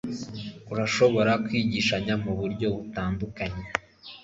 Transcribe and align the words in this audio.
urashobora 0.73 1.31
kwigishanya 1.45 2.13
muburyo 2.23 2.67
butandukanye 2.75 3.63